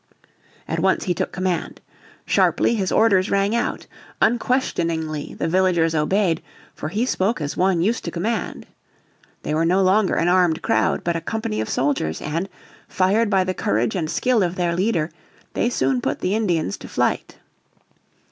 At 0.67 0.79
once 0.79 1.03
he 1.03 1.13
took 1.13 1.31
command. 1.31 1.79
Sharply 2.25 2.73
his 2.73 2.91
orders 2.91 3.29
rang 3.29 3.55
out. 3.55 3.85
Unquestioningly 4.19 5.35
the 5.35 5.47
villagers 5.47 5.93
obeyed, 5.93 6.41
for 6.73 6.89
he 6.89 7.05
spoke 7.05 7.39
as 7.39 7.55
one 7.55 7.81
used 7.83 8.03
to 8.05 8.09
command. 8.09 8.65
They 9.43 9.53
were 9.53 9.63
no 9.63 9.83
longer 9.83 10.15
an 10.15 10.27
armed 10.27 10.63
crowd, 10.63 11.03
but 11.03 11.15
a 11.15 11.21
company 11.21 11.61
of 11.61 11.69
soldiers, 11.69 12.19
and, 12.19 12.49
fired 12.87 13.29
by 13.29 13.43
the 13.43 13.53
courage 13.53 13.95
and 13.95 14.09
skill 14.09 14.41
of 14.41 14.55
their 14.55 14.75
leader, 14.75 15.11
they 15.53 15.69
soon 15.69 16.01
put 16.01 16.17
the 16.21 16.33
Indians 16.33 16.77
to 16.77 16.87
flight. 16.87 17.37